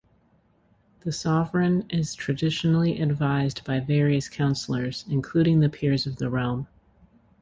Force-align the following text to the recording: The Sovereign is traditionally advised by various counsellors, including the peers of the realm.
The 1.01 1.11
Sovereign 1.11 1.85
is 1.91 2.15
traditionally 2.15 2.99
advised 2.99 3.63
by 3.63 3.79
various 3.81 4.29
counsellors, 4.29 5.05
including 5.07 5.59
the 5.59 5.69
peers 5.69 6.07
of 6.07 6.15
the 6.15 6.27
realm. 6.27 6.65